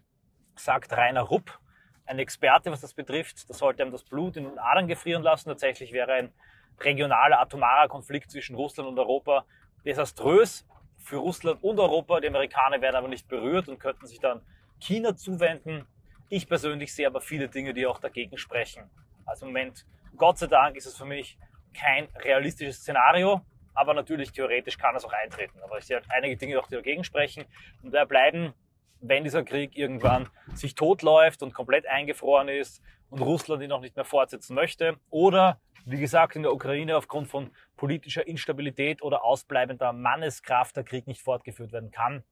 sagt 0.56 0.92
Rainer 0.94 1.22
Rupp, 1.22 1.60
ein 2.06 2.20
Experte, 2.20 2.72
was 2.72 2.82
das 2.82 2.94
betrifft. 2.94 3.50
Das 3.50 3.58
sollte 3.58 3.84
ihm 3.84 3.92
das 3.92 4.04
Blut 4.04 4.38
in 4.38 4.44
den 4.44 4.60
Adern 4.60 4.88
gefrieren 4.88 5.24
lassen. 5.24 5.50
Tatsächlich 5.50 5.92
wäre 5.92 6.14
ein 6.14 6.34
regionaler 6.80 7.40
atomarer 7.40 7.88
Konflikt 7.88 8.32
zwischen 8.32 8.56
Russland 8.56 8.90
und 8.90 8.98
Europa 8.98 9.46
desaströs 9.86 10.68
für 10.98 11.18
Russland 11.18 11.64
und 11.64 11.80
Europa. 11.80 12.20
Die 12.20 12.28
Amerikaner 12.28 12.82
werden 12.82 12.96
aber 12.96 13.08
nicht 13.08 13.28
berührt 13.28 13.68
und 13.68 13.80
könnten 13.80 14.06
sich 14.06 14.20
dann 14.20 14.42
China 14.80 15.16
zuwenden. 15.16 15.88
Ich 16.30 16.48
persönlich 16.48 16.94
sehe 16.94 17.08
aber 17.08 17.22
viele 17.22 17.48
Dinge, 17.48 17.74
die 17.74 17.86
auch 17.88 18.00
dagegen 18.00 18.38
sprechen. 18.38 18.90
Also 19.26 19.46
im 19.46 19.52
Moment, 19.52 19.86
Gott 20.18 20.38
sei 20.38 20.48
Dank, 20.48 20.76
ist 20.76 20.86
es 20.86 20.98
für 20.98 21.06
mich 21.06 21.38
kein 21.74 22.08
realistisches 22.24 22.78
Szenario, 22.78 23.42
aber 23.74 23.94
natürlich 23.94 24.32
theoretisch 24.32 24.78
kann 24.78 24.96
es 24.96 25.06
auch 25.06 25.14
eintreten. 25.14 25.60
Aber 25.64 25.78
ich 25.78 25.86
sehe 25.86 25.98
halt 25.98 26.08
einige 26.10 26.38
Dinge, 26.38 26.62
die 26.70 26.76
dagegen 26.76 27.04
sprechen. 27.04 27.46
Und 27.84 27.94
da 27.94 28.06
bleiben, 28.06 28.54
wenn 29.02 29.24
dieser 29.24 29.44
Krieg 29.44 29.78
irgendwann 29.78 30.30
sich 30.54 30.76
totläuft 30.76 31.42
und 31.42 31.54
komplett 31.54 31.88
eingefroren 31.88 32.50
ist 32.50 32.82
und 33.10 33.22
Russland 33.22 33.64
ihn 33.64 33.70
noch 33.70 33.82
nicht 33.82 33.96
mehr 33.96 34.06
fortsetzen 34.06 34.56
möchte 34.56 34.98
oder 35.10 35.60
wie 35.86 36.00
gesagt, 36.00 36.36
in 36.36 36.44
der 36.44 36.54
Ukraine 36.54 36.98
aufgrund 36.98 37.28
von 37.28 37.52
politischer 37.76 38.28
Instabilität 38.28 39.02
oder 39.02 39.24
ausbleibender 39.24 39.94
Manneskraft 39.94 40.76
der 40.76 40.84
Krieg 40.84 41.08
nicht 41.08 41.22
fortgeführt 41.22 41.72
werden 41.72 41.90
kann. 41.90 42.24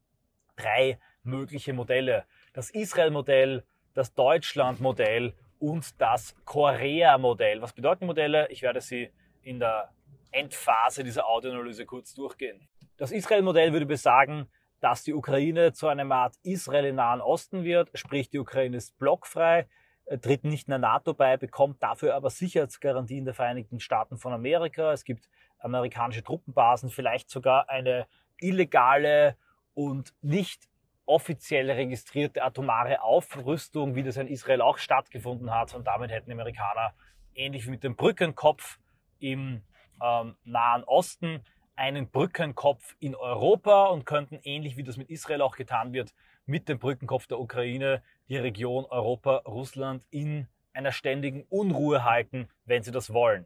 Drei 0.58 1.00
mögliche 1.24 1.74
Modelle. 1.74 2.26
Das 2.54 2.70
Israel-Modell, 2.70 3.64
das 3.94 4.14
Deutschland-Modell 4.14 5.34
und 5.60 6.00
das 6.00 6.36
Korea-Modell. 6.46 7.62
Was 7.62 7.74
bedeuten 7.74 8.06
Modelle? 8.06 8.48
Ich 8.50 8.62
werde 8.62 8.82
sie 8.82 9.10
in 9.48 9.60
der 9.60 9.90
Endphase 10.32 11.04
dieser 11.04 11.28
Audioanalyse 11.28 11.86
kurz 11.86 12.14
durchgehen. 12.14 12.68
Das 12.98 13.12
Israel-Modell 13.12 13.72
würde 13.74 13.86
besagen, 13.86 14.48
dass 14.82 15.04
die 15.04 15.14
Ukraine 15.14 15.72
zu 15.74 15.88
einer 15.88 16.10
Art 16.14 16.36
Israel 16.44 16.86
im 16.86 16.96
Nahen 16.96 17.22
Osten 17.22 17.64
wird, 17.64 17.90
sprich 17.98 18.30
die 18.30 18.40
Ukraine 18.40 18.78
ist 18.78 18.98
blockfrei, 19.00 19.68
äh, 20.06 20.18
tritt 20.18 20.44
nicht 20.44 20.68
in 20.68 20.72
der 20.72 20.80
NATO 20.80 21.14
bei, 21.14 21.38
bekommt 21.38 21.82
dafür 21.82 22.14
aber 22.14 22.30
Sicherheitsgarantien 22.30 23.26
der 23.26 23.34
Vereinigten 23.34 23.80
Staaten 23.80 24.18
von 24.18 24.34
Amerika. 24.34 24.92
Es 24.92 25.04
gibt 25.04 25.30
amerikanische 25.60 26.24
Truppenbasen, 26.24 26.90
vielleicht 26.90 27.30
sogar 27.30 27.70
eine 27.70 28.06
illegale 28.40 29.38
und 29.74 30.14
nicht 30.22 30.68
offiziell 31.06 31.72
registrierte 31.72 32.44
atomare 32.44 33.02
Aufrüstung, 33.02 33.96
wie 33.96 34.04
das 34.04 34.18
in 34.18 34.28
Israel 34.28 34.62
auch 34.62 34.78
stattgefunden 34.78 35.54
hat. 35.54 35.74
Und 35.74 35.88
damit 35.88 36.12
hätten 36.12 36.28
die 36.28 36.34
Amerikaner 36.34 36.94
ähnlich 37.34 37.66
wie 37.66 37.72
mit 37.72 37.84
dem 37.84 37.96
Brückenkopf 37.96 38.78
im 39.20 39.62
ähm, 40.04 40.36
Nahen 40.44 40.84
Osten 40.84 41.42
einen 41.76 42.10
Brückenkopf 42.10 42.96
in 43.00 43.16
Europa 43.16 43.86
und 43.86 44.06
könnten 44.06 44.40
ähnlich 44.44 44.78
wie 44.78 44.84
das 44.84 44.98
mit 44.98 45.10
Israel 45.10 45.42
auch 45.42 45.56
getan 45.56 45.94
wird, 45.94 46.14
mit 46.46 46.68
dem 46.70 46.80
Brückenkopf 46.80 47.28
der 47.28 47.40
Ukraine 47.40 48.02
die 48.30 48.38
Region 48.38 48.86
Europa, 48.86 49.38
Russland 49.46 50.04
in 50.10 50.48
einer 50.74 50.92
ständigen 50.92 51.46
Unruhe 51.50 52.04
halten, 52.04 52.48
wenn 52.66 52.84
sie 52.84 52.92
das 52.92 53.14
wollen. 53.14 53.46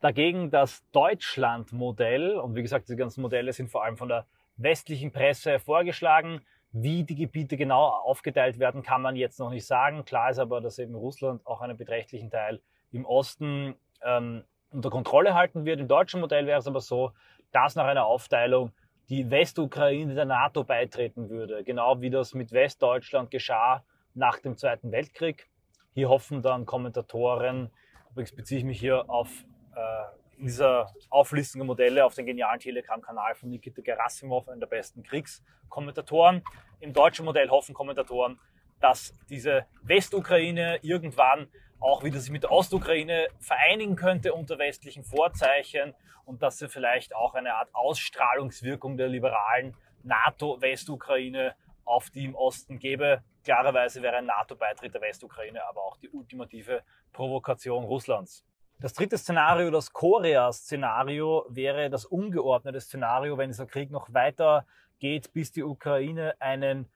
Dagegen 0.00 0.50
das 0.50 0.84
Deutschland-Modell, 0.92 2.36
und 2.36 2.54
wie 2.54 2.62
gesagt, 2.62 2.88
diese 2.88 2.96
ganzen 2.96 3.20
Modelle 3.20 3.52
sind 3.52 3.70
vor 3.70 3.84
allem 3.84 3.96
von 3.96 4.08
der 4.08 4.26
westlichen 4.56 5.12
Presse 5.12 5.58
vorgeschlagen. 5.58 6.40
Wie 6.70 7.02
die 7.02 7.16
Gebiete 7.16 7.56
genau 7.56 7.86
aufgeteilt 7.86 8.58
werden, 8.58 8.82
kann 8.82 9.02
man 9.02 9.16
jetzt 9.16 9.40
noch 9.40 9.50
nicht 9.50 9.66
sagen. 9.66 10.04
Klar 10.04 10.30
ist 10.30 10.38
aber, 10.38 10.60
dass 10.60 10.78
eben 10.78 10.94
Russland 10.94 11.44
auch 11.46 11.62
einen 11.62 11.76
beträchtlichen 11.76 12.30
Teil 12.30 12.60
im 12.92 13.06
Osten 13.06 13.74
ähm, 14.04 14.44
unter 14.70 14.90
Kontrolle 14.90 15.34
halten 15.34 15.64
wird. 15.64 15.80
Im 15.80 15.88
deutschen 15.88 16.20
Modell 16.20 16.46
wäre 16.46 16.58
es 16.58 16.66
aber 16.66 16.80
so, 16.80 17.12
dass 17.52 17.74
nach 17.74 17.86
einer 17.86 18.06
Aufteilung 18.06 18.72
die 19.08 19.30
Westukraine 19.30 20.14
der 20.14 20.26
NATO 20.26 20.64
beitreten 20.64 21.30
würde, 21.30 21.64
genau 21.64 22.00
wie 22.00 22.10
das 22.10 22.34
mit 22.34 22.52
Westdeutschland 22.52 23.30
geschah 23.30 23.82
nach 24.14 24.38
dem 24.38 24.56
Zweiten 24.56 24.92
Weltkrieg. 24.92 25.48
Hier 25.94 26.08
hoffen 26.08 26.42
dann 26.42 26.66
Kommentatoren, 26.66 27.70
übrigens 28.10 28.34
beziehe 28.34 28.58
ich 28.58 28.64
mich 28.64 28.78
hier 28.78 29.08
auf 29.08 29.28
äh, 29.74 30.38
dieser 30.38 30.92
Auflistung 31.08 31.60
der 31.60 31.66
Modelle 31.66 32.04
auf 32.04 32.14
den 32.14 32.26
genialen 32.26 32.60
Telegram-Kanal 32.60 33.34
von 33.34 33.48
Nikita 33.48 33.80
Gerasimov, 33.82 34.48
einem 34.48 34.60
der 34.60 34.66
besten 34.66 35.02
Kriegskommentatoren. 35.02 36.42
Im 36.80 36.92
deutschen 36.92 37.24
Modell 37.24 37.48
hoffen 37.48 37.74
Kommentatoren, 37.74 38.38
dass 38.80 39.12
diese 39.28 39.66
Westukraine 39.82 40.78
irgendwann 40.82 41.48
auch 41.80 42.02
wieder 42.02 42.18
sich 42.18 42.30
mit 42.30 42.42
der 42.42 42.52
Ostukraine 42.52 43.28
vereinigen 43.38 43.96
könnte 43.96 44.34
unter 44.34 44.58
westlichen 44.58 45.04
Vorzeichen 45.04 45.94
und 46.24 46.42
dass 46.42 46.58
sie 46.58 46.68
vielleicht 46.68 47.14
auch 47.14 47.34
eine 47.34 47.54
Art 47.54 47.68
Ausstrahlungswirkung 47.72 48.96
der 48.96 49.08
liberalen 49.08 49.76
NATO-Westukraine 50.02 51.54
auf 51.84 52.10
die 52.10 52.24
im 52.24 52.34
Osten 52.34 52.78
gäbe. 52.78 53.22
Klarerweise 53.44 54.02
wäre 54.02 54.16
ein 54.16 54.26
NATO-Beitritt 54.26 54.94
der 54.94 55.00
Westukraine 55.00 55.66
aber 55.66 55.82
auch 55.82 55.96
die 55.96 56.10
ultimative 56.10 56.82
Provokation 57.12 57.84
Russlands. 57.84 58.44
Das 58.80 58.92
dritte 58.92 59.18
Szenario, 59.18 59.70
das 59.70 59.92
Korea-Szenario, 59.92 61.46
wäre 61.48 61.90
das 61.90 62.04
ungeordnete 62.04 62.80
Szenario, 62.80 63.36
wenn 63.36 63.50
dieser 63.50 63.66
Krieg 63.66 63.90
noch 63.90 64.12
weiter 64.14 64.66
geht, 65.00 65.32
bis 65.32 65.50
die 65.50 65.64
Ukraine 65.64 66.34
einen 66.40 66.88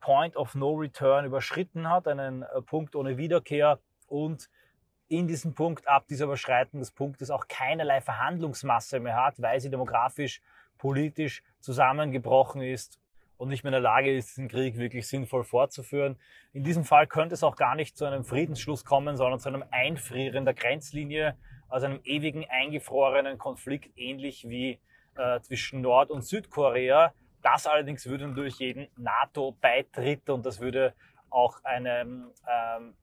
Point 0.00 0.36
of 0.36 0.54
No 0.54 0.74
Return 0.74 1.24
überschritten 1.24 1.90
hat, 1.90 2.06
einen 2.06 2.42
äh, 2.42 2.62
Punkt 2.62 2.94
ohne 2.94 3.16
Wiederkehr 3.16 3.80
und 4.06 4.48
in 5.08 5.28
diesem 5.28 5.54
Punkt, 5.54 5.86
ab 5.86 6.06
dieser 6.08 6.24
Überschreiten 6.24 6.80
des 6.80 6.90
Punktes 6.90 7.30
auch 7.30 7.46
keinerlei 7.48 8.00
Verhandlungsmasse 8.00 8.98
mehr 8.98 9.16
hat, 9.16 9.40
weil 9.40 9.60
sie 9.60 9.70
demografisch, 9.70 10.42
politisch 10.78 11.42
zusammengebrochen 11.60 12.60
ist 12.60 12.98
und 13.36 13.48
nicht 13.48 13.62
mehr 13.62 13.70
in 13.70 13.82
der 13.82 13.82
Lage 13.82 14.14
ist, 14.14 14.30
diesen 14.30 14.48
Krieg 14.48 14.76
wirklich 14.78 15.06
sinnvoll 15.06 15.44
fortzuführen. 15.44 16.16
In 16.52 16.64
diesem 16.64 16.84
Fall 16.84 17.06
könnte 17.06 17.34
es 17.34 17.44
auch 17.44 17.56
gar 17.56 17.74
nicht 17.74 17.96
zu 17.96 18.04
einem 18.04 18.24
Friedensschluss 18.24 18.84
kommen, 18.84 19.16
sondern 19.16 19.38
zu 19.38 19.48
einem 19.48 19.64
Einfrieren 19.70 20.44
der 20.44 20.54
Grenzlinie, 20.54 21.36
also 21.68 21.86
einem 21.86 22.00
ewigen 22.04 22.44
eingefrorenen 22.48 23.38
Konflikt, 23.38 23.96
ähnlich 23.96 24.48
wie 24.48 24.80
äh, 25.16 25.40
zwischen 25.40 25.80
Nord- 25.82 26.10
und 26.10 26.22
Südkorea. 26.22 27.12
Das 27.42 27.66
allerdings 27.66 28.06
würde 28.06 28.32
durch 28.32 28.56
jeden 28.56 28.88
NATO-Beitritt 28.96 30.30
und 30.30 30.44
das 30.44 30.60
würde 30.60 30.94
auch 31.30 31.62
eine 31.64 32.00
ähm, 32.00 32.94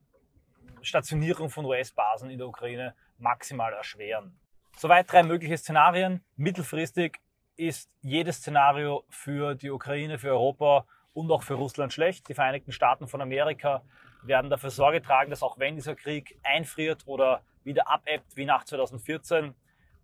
Stationierung 0.84 1.50
von 1.50 1.66
US-Basen 1.66 2.30
in 2.30 2.38
der 2.38 2.48
Ukraine 2.48 2.94
maximal 3.18 3.74
erschweren. 3.74 4.38
Soweit 4.78 5.12
drei 5.12 5.24
mögliche 5.24 5.58
Szenarien. 5.58 6.24
Mittelfristig 6.36 7.20
ist 7.56 7.90
jedes 8.02 8.38
Szenario 8.38 9.06
für 9.10 9.56
die 9.56 9.70
Ukraine, 9.70 10.20
für 10.20 10.32
Europa 10.32 10.86
und 11.14 11.32
auch 11.32 11.44
für 11.44 11.54
Russland 11.54 11.94
schlecht. 11.94 12.28
Die 12.28 12.34
Vereinigten 12.34 12.72
Staaten 12.72 13.08
von 13.08 13.22
Amerika 13.22 13.84
werden 14.24 14.50
dafür 14.50 14.72
Sorge 14.72 15.02
tragen, 15.02 15.30
dass 15.30 15.44
auch 15.44 15.60
wenn 15.60 15.76
dieser 15.76 15.96
Krieg 15.96 16.40
einfriert 16.44 17.04
oder 17.06 17.42
wieder 17.64 17.90
abebbt 17.90 18.36
wie 18.36 18.46
nach 18.46 18.64
2014, 18.66 19.54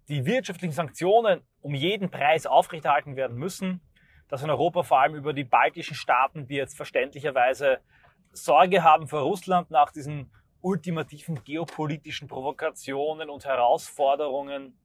die 0.08 0.26
wirtschaftlichen 0.26 0.74
Sanktionen 0.74 1.42
um 1.62 1.74
jeden 1.74 2.10
Preis 2.10 2.46
aufrechterhalten 2.46 3.16
werden 3.16 3.38
müssen, 3.38 3.82
dass 4.28 4.44
in 4.44 4.50
Europa 4.50 4.84
vor 4.84 5.00
allem 5.02 5.16
über 5.16 5.34
die 5.34 5.44
baltischen 5.44 5.96
Staaten, 5.96 6.48
die 6.48 6.56
jetzt 6.56 6.78
verständlicherweise 6.78 7.80
Sorge 8.32 8.84
haben 8.84 9.08
vor 9.08 9.22
Russland 9.22 9.72
nach 9.72 9.92
diesen 9.92 10.32
ultimativen 10.62 11.44
geopolitischen 11.44 12.28
Provokationen 12.28 13.30
und 13.30 13.46
Herausforderungen 13.46 14.78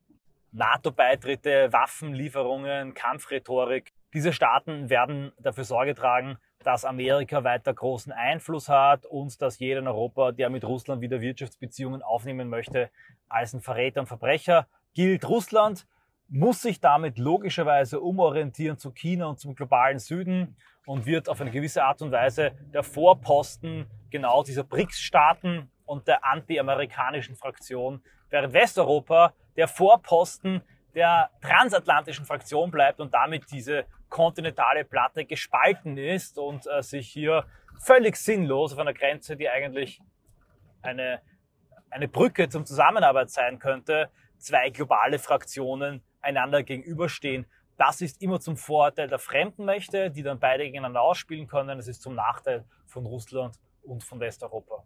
NATO-Beitritte, 0.52 1.72
Waffenlieferungen, 1.72 2.94
Kampfrhetorik, 2.94 3.92
Diese 4.12 4.32
Staaten 4.32 4.88
werden 4.88 5.32
dafür 5.40 5.64
Sorge 5.64 5.96
tragen, 5.96 6.38
dass 6.62 6.84
Amerika 6.84 7.42
weiter 7.42 7.74
großen 7.74 8.12
Einfluss 8.12 8.68
hat 8.68 9.04
und 9.06 9.42
dass 9.42 9.58
jeder 9.58 9.80
in 9.80 9.88
Europa, 9.88 10.30
der 10.30 10.50
mit 10.50 10.64
Russland 10.64 11.02
wieder 11.02 11.20
Wirtschaftsbeziehungen 11.20 12.02
aufnehmen 12.02 12.48
möchte, 12.48 12.90
als 13.28 13.52
ein 13.52 13.60
Verräter 13.60 14.00
und 14.00 14.06
Verbrecher 14.06 14.68
gilt. 14.94 15.28
Russland 15.28 15.86
muss 16.34 16.62
sich 16.62 16.80
damit 16.80 17.16
logischerweise 17.16 18.00
umorientieren 18.00 18.76
zu 18.76 18.90
China 18.90 19.26
und 19.26 19.38
zum 19.38 19.54
globalen 19.54 20.00
Süden 20.00 20.56
und 20.84 21.06
wird 21.06 21.28
auf 21.28 21.40
eine 21.40 21.52
gewisse 21.52 21.84
Art 21.84 22.02
und 22.02 22.10
Weise 22.10 22.50
der 22.72 22.82
Vorposten 22.82 23.86
genau 24.10 24.42
dieser 24.42 24.64
BRICS-Staaten 24.64 25.70
und 25.86 26.08
der 26.08 26.24
anti-amerikanischen 26.24 27.36
Fraktion, 27.36 28.02
während 28.30 28.52
Westeuropa 28.52 29.32
der 29.56 29.68
Vorposten 29.68 30.60
der 30.96 31.30
transatlantischen 31.40 32.24
Fraktion 32.24 32.72
bleibt 32.72 32.98
und 32.98 33.14
damit 33.14 33.44
diese 33.52 33.84
kontinentale 34.08 34.84
Platte 34.84 35.24
gespalten 35.24 35.96
ist 35.96 36.36
und 36.36 36.66
äh, 36.66 36.82
sich 36.82 37.08
hier 37.10 37.46
völlig 37.78 38.16
sinnlos 38.16 38.72
auf 38.72 38.80
einer 38.80 38.92
Grenze, 38.92 39.36
die 39.36 39.48
eigentlich 39.48 40.00
eine, 40.82 41.20
eine 41.90 42.08
Brücke 42.08 42.48
zum 42.48 42.66
Zusammenarbeit 42.66 43.30
sein 43.30 43.60
könnte, 43.60 44.10
zwei 44.38 44.70
globale 44.70 45.20
Fraktionen 45.20 46.02
einander 46.24 46.62
gegenüberstehen. 46.62 47.46
Das 47.76 48.00
ist 48.00 48.22
immer 48.22 48.40
zum 48.40 48.56
Vorteil 48.56 49.08
der 49.08 49.18
fremden 49.18 49.64
Mächte, 49.64 50.10
die 50.10 50.22
dann 50.22 50.38
beide 50.38 50.64
gegeneinander 50.64 51.02
ausspielen 51.02 51.46
können. 51.46 51.78
Es 51.78 51.88
ist 51.88 52.02
zum 52.02 52.14
Nachteil 52.14 52.64
von 52.86 53.04
Russland 53.06 53.58
und 53.82 54.04
von 54.04 54.20
Westeuropa. 54.20 54.84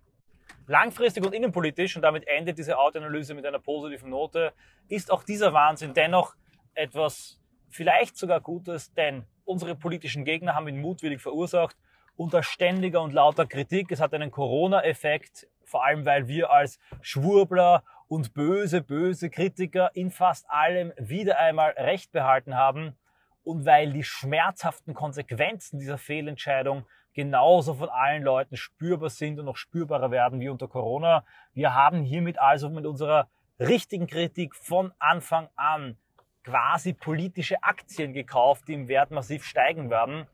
Langfristig 0.67 1.25
und 1.25 1.35
innenpolitisch, 1.35 1.97
und 1.97 2.03
damit 2.03 2.27
endet 2.27 2.59
diese 2.59 2.79
Audioanalyse 2.79 3.35
mit 3.35 3.47
einer 3.47 3.59
positiven 3.59 4.11
Note, 4.11 4.53
ist 4.89 5.11
auch 5.11 5.23
dieser 5.23 5.53
Wahnsinn 5.53 5.95
dennoch 5.95 6.35
etwas 6.75 7.41
vielleicht 7.69 8.17
sogar 8.17 8.41
Gutes, 8.41 8.93
denn 8.95 9.25
unsere 9.45 9.75
politischen 9.75 10.25
Gegner 10.25 10.55
haben 10.55 10.69
ihn 10.69 10.81
mutwillig 10.81 11.21
verursacht 11.21 11.77
unter 12.17 12.43
ständiger 12.43 13.01
und 13.01 13.15
lauter 13.15 13.47
Kritik. 13.47 13.91
Es 13.93 14.01
hat 14.01 14.13
einen 14.13 14.31
Corona-Effekt, 14.31 15.49
vor 15.65 15.85
allem 15.85 16.05
weil 16.05 16.27
wir 16.29 16.51
als 16.51 16.79
Schwurbler 17.01 17.85
und 18.09 18.35
böse, 18.35 18.81
böse 18.81 19.31
Kritiker 19.31 19.91
in 19.95 20.11
fast 20.11 20.51
allem 20.51 20.93
wieder 20.99 21.39
einmal 21.39 21.71
Recht 21.73 22.11
behalten 22.11 22.57
haben 22.57 22.97
und 23.45 23.65
weil 23.65 23.93
die 23.93 24.05
schmerzhaften 24.05 24.95
Konsequenzen 24.95 25.79
dieser 25.79 25.99
Fehlentscheidung 25.99 26.85
genauso 27.15 27.75
von 27.75 27.89
allen 27.89 28.23
Leuten 28.23 28.57
spürbar 28.57 29.11
sind 29.11 29.39
und 29.39 29.47
noch 29.47 29.57
spürbarer 29.57 30.11
werden 30.11 30.41
wie 30.41 30.49
unter 30.49 30.69
Corona. 30.69 31.25
Wir 31.53 31.75
haben 31.75 32.03
hiermit 32.03 32.39
also 32.39 32.71
mit 32.71 32.87
unserer 32.87 33.29
richtigen 33.59 34.07
Kritik 34.07 34.55
von 34.55 34.93
Anfang 34.99 35.49
an 35.57 35.97
quasi 36.45 36.93
politische 36.93 37.63
Aktien 37.63 38.13
gekauft, 38.13 38.69
die 38.69 38.75
im 38.75 38.89
Wert 38.89 39.11
massiv 39.11 39.45
steigen 39.45 39.91
werden, 39.91 40.27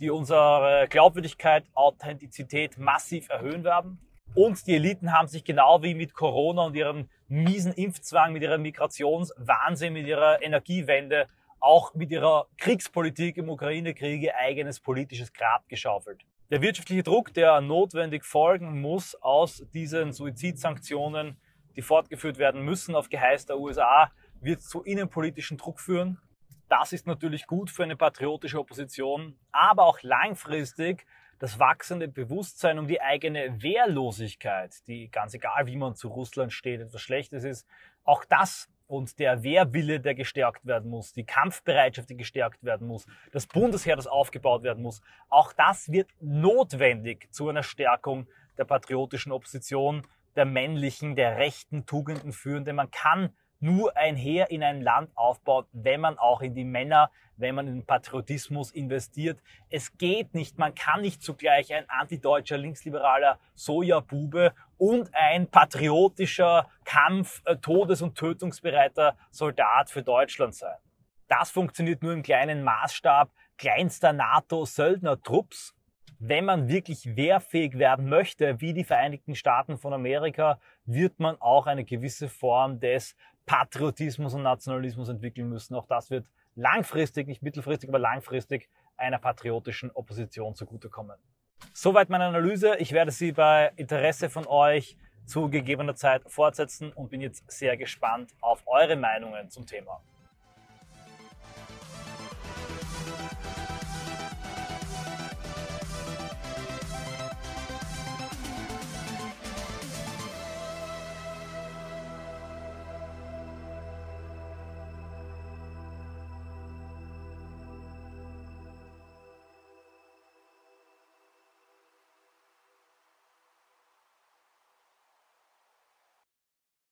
die 0.00 0.10
unsere 0.10 0.86
Glaubwürdigkeit, 0.90 1.64
Authentizität 1.74 2.76
massiv 2.76 3.28
erhöhen 3.30 3.64
werden. 3.64 3.98
Und 4.34 4.66
die 4.66 4.76
Eliten 4.76 5.12
haben 5.12 5.28
sich 5.28 5.44
genau 5.44 5.82
wie 5.82 5.94
mit 5.94 6.14
Corona 6.14 6.62
und 6.62 6.74
ihrem 6.74 7.10
miesen 7.28 7.74
Impfzwang, 7.74 8.32
mit 8.32 8.42
ihrer 8.42 8.56
Migrationswahnsinn, 8.56 9.92
mit 9.92 10.06
ihrer 10.06 10.40
Energiewende, 10.40 11.26
auch 11.60 11.92
mit 11.92 12.10
ihrer 12.10 12.46
Kriegspolitik 12.56 13.36
im 13.36 13.50
Ukraine-Krieg 13.50 14.32
eigenes 14.34 14.80
politisches 14.80 15.34
Grab 15.34 15.68
geschaufelt. 15.68 16.22
Der 16.50 16.62
wirtschaftliche 16.62 17.02
Druck, 17.02 17.34
der 17.34 17.60
notwendig 17.60 18.24
folgen 18.24 18.80
muss 18.80 19.14
aus 19.16 19.66
diesen 19.74 20.12
Suizidsanktionen, 20.12 21.36
die 21.76 21.82
fortgeführt 21.82 22.38
werden 22.38 22.62
müssen 22.62 22.94
auf 22.94 23.10
Geheiß 23.10 23.44
der 23.46 23.58
USA, 23.58 24.10
wird 24.40 24.62
zu 24.62 24.82
innenpolitischen 24.82 25.58
Druck 25.58 25.78
führen. 25.78 26.18
Das 26.70 26.94
ist 26.94 27.06
natürlich 27.06 27.46
gut 27.46 27.68
für 27.68 27.82
eine 27.82 27.96
patriotische 27.96 28.58
Opposition, 28.58 29.36
aber 29.52 29.84
auch 29.84 30.02
langfristig 30.02 31.04
das 31.42 31.58
wachsende 31.58 32.06
Bewusstsein 32.06 32.78
um 32.78 32.86
die 32.86 33.00
eigene 33.00 33.60
Wehrlosigkeit, 33.60 34.86
die 34.86 35.10
ganz 35.10 35.34
egal, 35.34 35.66
wie 35.66 35.74
man 35.74 35.96
zu 35.96 36.06
Russland 36.06 36.52
steht, 36.52 36.80
etwas 36.80 37.00
Schlechtes 37.00 37.42
ist, 37.42 37.66
auch 38.04 38.24
das 38.24 38.68
und 38.86 39.18
der 39.18 39.42
Wehrwille, 39.42 39.98
der 39.98 40.14
gestärkt 40.14 40.64
werden 40.64 40.88
muss, 40.88 41.12
die 41.12 41.24
Kampfbereitschaft, 41.24 42.08
die 42.10 42.16
gestärkt 42.16 42.62
werden 42.62 42.86
muss, 42.86 43.08
das 43.32 43.48
Bundesheer, 43.48 43.96
das 43.96 44.06
aufgebaut 44.06 44.62
werden 44.62 44.84
muss, 44.84 45.00
auch 45.30 45.52
das 45.52 45.90
wird 45.90 46.08
notwendig 46.20 47.26
zu 47.32 47.48
einer 47.48 47.64
Stärkung 47.64 48.28
der 48.56 48.64
patriotischen 48.64 49.32
Opposition, 49.32 50.06
der 50.36 50.44
männlichen, 50.44 51.16
der 51.16 51.38
rechten 51.38 51.86
Tugenden 51.86 52.30
führen, 52.30 52.64
denn 52.64 52.76
man 52.76 52.92
kann 52.92 53.36
nur 53.62 53.96
ein 53.96 54.16
Heer 54.16 54.50
in 54.50 54.62
ein 54.62 54.82
Land 54.82 55.10
aufbaut, 55.14 55.68
wenn 55.72 56.00
man 56.00 56.18
auch 56.18 56.42
in 56.42 56.54
die 56.54 56.64
Männer, 56.64 57.10
wenn 57.36 57.54
man 57.54 57.66
in 57.68 57.86
Patriotismus 57.86 58.72
investiert. 58.72 59.40
Es 59.70 59.96
geht 59.96 60.34
nicht, 60.34 60.58
man 60.58 60.74
kann 60.74 61.00
nicht 61.00 61.22
zugleich 61.22 61.72
ein 61.72 61.88
antideutscher, 61.88 62.58
linksliberaler 62.58 63.38
Sojabube 63.54 64.52
und 64.78 65.10
ein 65.14 65.46
patriotischer 65.46 66.68
Kampf, 66.84 67.42
äh, 67.44 67.56
todes- 67.56 68.02
und 68.02 68.16
tötungsbereiter 68.16 69.16
Soldat 69.30 69.90
für 69.90 70.02
Deutschland 70.02 70.54
sein. 70.54 70.76
Das 71.28 71.50
funktioniert 71.50 72.02
nur 72.02 72.12
im 72.12 72.22
kleinen 72.22 72.62
Maßstab 72.62 73.30
kleinster 73.56 74.12
NATO-Söldnertrupps. 74.12 75.74
Wenn 76.18 76.44
man 76.44 76.68
wirklich 76.68 77.16
wehrfähig 77.16 77.78
werden 77.78 78.08
möchte, 78.08 78.60
wie 78.60 78.74
die 78.74 78.84
Vereinigten 78.84 79.34
Staaten 79.34 79.76
von 79.78 79.92
Amerika, 79.92 80.60
wird 80.84 81.18
man 81.18 81.40
auch 81.40 81.66
eine 81.66 81.84
gewisse 81.84 82.28
Form 82.28 82.80
des 82.80 83.16
Patriotismus 83.46 84.34
und 84.34 84.42
Nationalismus 84.42 85.08
entwickeln 85.08 85.48
müssen. 85.48 85.74
Auch 85.74 85.86
das 85.86 86.10
wird 86.10 86.30
langfristig, 86.54 87.26
nicht 87.26 87.42
mittelfristig, 87.42 87.88
aber 87.88 87.98
langfristig 87.98 88.68
einer 88.96 89.18
patriotischen 89.18 89.90
Opposition 89.90 90.54
zugutekommen. 90.54 91.16
Soweit 91.72 92.08
meine 92.10 92.24
Analyse. 92.24 92.76
Ich 92.76 92.92
werde 92.92 93.10
sie 93.10 93.32
bei 93.32 93.72
Interesse 93.76 94.28
von 94.28 94.46
euch 94.46 94.96
zu 95.24 95.48
gegebener 95.48 95.94
Zeit 95.94 96.22
fortsetzen 96.26 96.92
und 96.92 97.10
bin 97.10 97.20
jetzt 97.20 97.50
sehr 97.50 97.76
gespannt 97.76 98.32
auf 98.40 98.62
eure 98.66 98.96
Meinungen 98.96 99.50
zum 99.50 99.66
Thema. 99.66 100.02